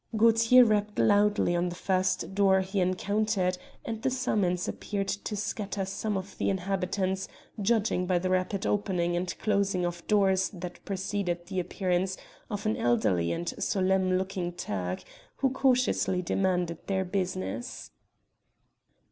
[0.17, 5.85] Gaultier rapped loudly on the first door he encountered, and the summons appeared to scatter
[5.85, 7.27] some of the inhabitants,
[7.61, 12.17] judging by the rapid opening and closing of doors that preceded the appearance
[12.49, 15.03] of an elderly and solemn looking Turk,
[15.35, 17.91] who cautiously demanded their business.